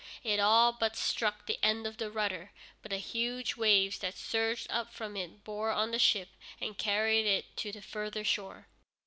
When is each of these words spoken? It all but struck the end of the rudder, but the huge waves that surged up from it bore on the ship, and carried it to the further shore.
It 0.23 0.39
all 0.39 0.71
but 0.73 0.95
struck 0.95 1.45
the 1.45 1.59
end 1.63 1.85
of 1.85 1.97
the 1.97 2.09
rudder, 2.09 2.49
but 2.81 2.89
the 2.89 2.97
huge 2.97 3.55
waves 3.55 3.99
that 3.99 4.17
surged 4.17 4.65
up 4.71 4.91
from 4.91 5.15
it 5.15 5.43
bore 5.43 5.69
on 5.69 5.91
the 5.91 5.99
ship, 5.99 6.29
and 6.59 6.75
carried 6.75 7.27
it 7.27 7.55
to 7.57 7.71
the 7.71 7.83
further 7.83 8.23
shore. 8.23 8.65